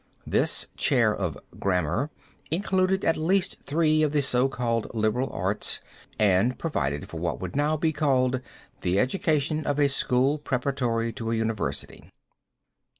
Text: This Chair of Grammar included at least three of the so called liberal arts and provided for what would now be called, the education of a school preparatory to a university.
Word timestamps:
This 0.25 0.65
Chair 0.77 1.13
of 1.15 1.37
Grammar 1.59 2.09
included 2.49 3.05
at 3.05 3.17
least 3.17 3.61
three 3.61 4.01
of 4.01 4.13
the 4.13 4.23
so 4.23 4.49
called 4.49 4.89
liberal 4.95 5.29
arts 5.31 5.79
and 6.17 6.57
provided 6.57 7.07
for 7.07 7.19
what 7.19 7.39
would 7.39 7.55
now 7.55 7.77
be 7.77 7.93
called, 7.93 8.41
the 8.81 8.97
education 8.97 9.63
of 9.63 9.77
a 9.77 9.87
school 9.87 10.39
preparatory 10.39 11.13
to 11.13 11.31
a 11.31 11.35
university. 11.35 12.09